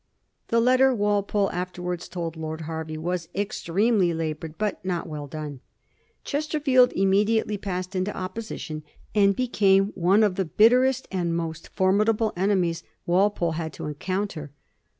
[0.47, 5.59] The letter, Walpole afterwards told Lord Hervey, was" extremely labored but not well done."
[6.23, 8.81] Chesterfield immediately passed into opposition,
[9.13, 14.51] and became one of the bitterest and most formidable enemies Walpole had to encounter.